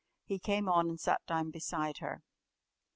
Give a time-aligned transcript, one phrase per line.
[0.25, 2.23] He came on and sat down beside her.